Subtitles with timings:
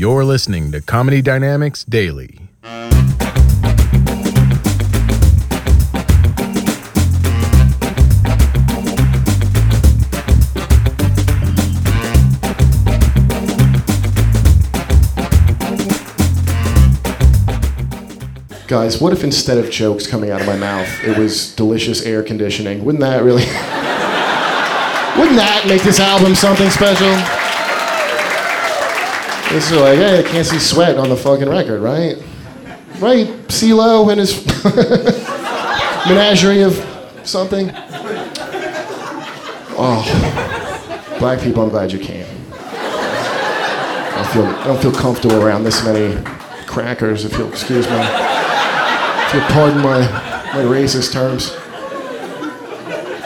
[0.00, 2.38] You're listening to Comedy Dynamics Daily.
[18.66, 22.22] Guys, what if instead of jokes coming out of my mouth, it was delicious air
[22.22, 22.86] conditioning?
[22.86, 23.42] Wouldn't that really.
[25.20, 27.39] Wouldn't that make this album something special?
[29.50, 32.16] This is like, hey, I can't see sweat on the fucking record, right?
[33.00, 33.26] Right?
[33.48, 34.46] CeeLo and his
[36.06, 36.76] menagerie of
[37.24, 37.72] something.
[39.76, 42.26] Oh, black people, I'm glad you came.
[42.52, 46.22] I feel, I don't feel comfortable around this many
[46.68, 47.96] crackers, if you'll excuse me.
[47.96, 49.98] If you'll pardon my,
[50.54, 51.56] my racist terms.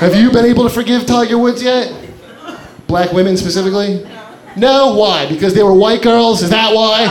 [0.00, 1.92] Have you been able to forgive Tiger Woods yet?
[2.88, 4.04] Black women specifically?
[4.58, 4.94] No?
[4.94, 5.28] Why?
[5.28, 6.42] Because they were white girls?
[6.42, 7.06] Is that why?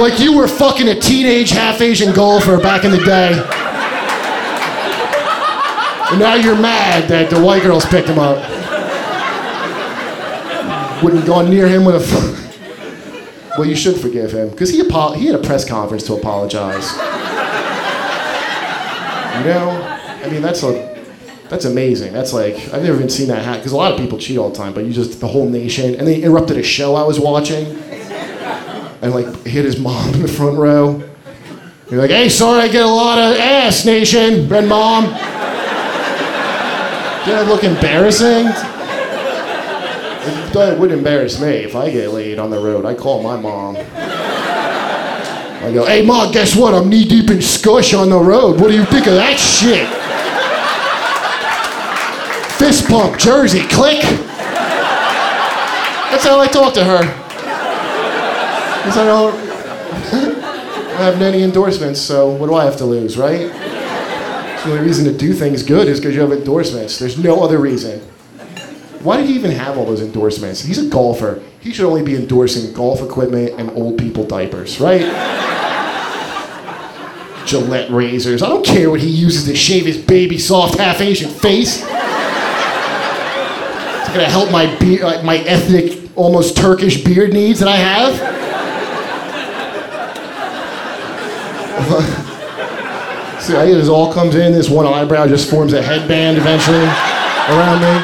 [0.00, 3.32] Like you were fucking a teenage half Asian golfer back in the day.
[6.10, 8.36] And now you're mad that the white girls picked him up.
[11.02, 12.36] Wouldn't go near him with a.
[13.58, 16.92] Well, you should forgive him because he apo- he had a press conference to apologize.
[19.36, 19.70] You know,
[20.22, 20.95] I mean that's a
[21.48, 22.12] that's amazing.
[22.12, 24.50] That's like I've never even seen that happen because a lot of people cheat all
[24.50, 27.20] the time, but you just the whole nation and they interrupted a show I was
[27.20, 27.66] watching
[29.02, 31.02] and like hit his mom in the front row.
[31.90, 35.04] You're like, hey, sorry, I get a lot of ass, nation, and mom.
[37.24, 38.46] Did I look embarrassing?
[40.58, 42.86] It would embarrass me if I get laid on the road.
[42.86, 43.76] I call my mom.
[43.76, 46.74] I go, hey, mom, guess what?
[46.74, 48.60] I'm knee deep in scush on the road.
[48.60, 49.86] What do you think of that shit?
[52.76, 54.02] Fist pump, Jersey, click.
[56.02, 57.00] That's how I talk to her.
[58.82, 59.34] Because I don't
[61.00, 63.50] I have any endorsements, so what do I have to lose, right?
[63.50, 66.98] The only reason to do things good is because you have endorsements.
[66.98, 68.00] There's no other reason.
[69.00, 70.60] Why did he even have all those endorsements?
[70.60, 71.42] He's a golfer.
[71.60, 75.00] He should only be endorsing golf equipment and old people diapers, right?
[77.46, 78.42] Gillette razors.
[78.42, 81.82] I don't care what he uses to shave his baby soft half Asian face.
[84.16, 88.14] It's gonna help my be- uh, my ethnic, almost Turkish beard needs that I have.
[93.42, 94.52] See, I, it all comes in.
[94.52, 98.02] This one eyebrow just forms a headband eventually around me.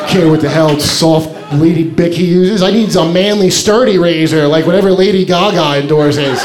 [0.00, 2.62] I care what the hell soft Lady Bic he uses.
[2.62, 6.42] I need a manly, sturdy razor, like whatever Lady Gaga endorses.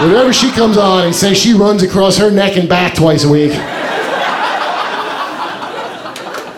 [0.00, 3.28] Whatever she comes on and says she runs across her neck and back twice a
[3.28, 3.52] week.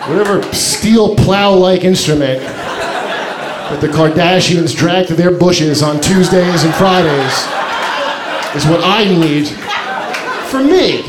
[0.09, 7.35] Whatever steel plow-like instrument that the Kardashians drag to their bushes on Tuesdays and Fridays
[8.57, 9.49] is what I need
[10.49, 11.03] for me.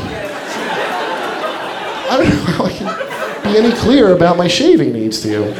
[2.10, 5.54] I don't know how I can be any clearer about my shaving needs to you.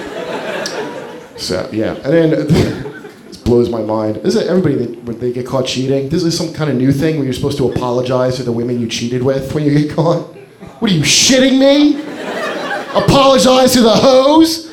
[1.39, 3.03] So yeah, and then
[3.45, 4.19] blows my mind.
[4.19, 6.11] Is it everybody that when they get caught cheating?
[6.11, 8.79] This is some kind of new thing where you're supposed to apologize to the women
[8.79, 10.27] you cheated with when you get caught.
[10.81, 12.09] What are you shitting me?
[12.95, 14.67] Apologize to the hoes?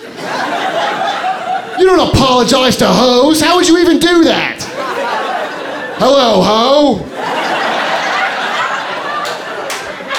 [1.77, 3.39] You don't apologize to hoes.
[3.39, 4.57] How would you even do that?
[5.99, 7.05] Hello, ho.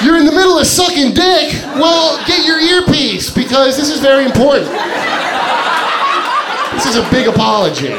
[0.04, 1.53] You're in the middle of sucking dick.
[1.75, 4.70] Well, get your earpiece because this is very important.
[6.75, 7.97] This is a big apology.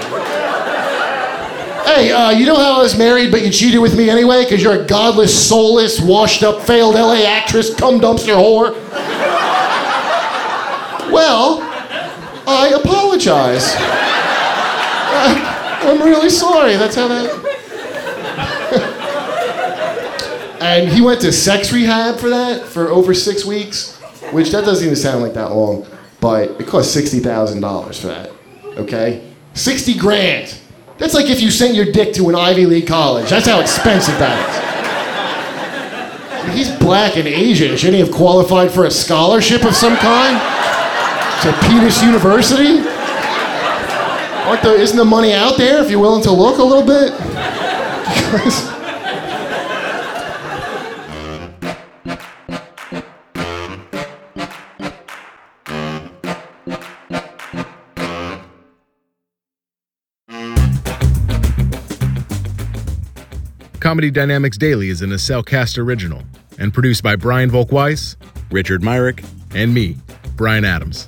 [1.83, 4.63] Hey, uh, you know how I was married, but you cheated with me anyway because
[4.63, 8.77] you're a godless, soulless, washed-up, failed LA actress, cum dumpster whore.
[11.19, 11.59] Well,
[12.47, 13.75] I apologize.
[15.11, 16.77] I, I'm really sorry.
[16.77, 17.27] That's how that.
[20.61, 23.97] and he went to sex rehab for that for over six weeks,
[24.31, 25.85] which that doesn't even sound like that long,
[26.21, 28.31] but it cost sixty thousand dollars for that.
[28.77, 30.57] Okay, sixty grand.
[30.99, 33.29] That's like if you sent your dick to an Ivy League college.
[33.29, 34.39] That's how expensive that
[36.45, 36.55] is.
[36.55, 37.75] He's black and Asian.
[37.75, 40.58] Shouldn't he have qualified for a scholarship of some kind?
[41.41, 42.79] To Penis University?
[44.45, 47.13] Aren't the, isn't the money out there if you're willing to look a little bit?
[63.79, 66.21] Comedy Dynamics Daily is an Accelcast original
[66.57, 68.17] and produced by Brian Volkweiss,
[68.51, 69.23] Richard Myrick,
[69.55, 69.97] and me,
[70.35, 71.07] Brian Adams.